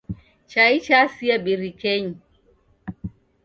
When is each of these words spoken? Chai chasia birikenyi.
Chai 0.51 0.75
chasia 0.85 1.35
birikenyi. 1.43 2.13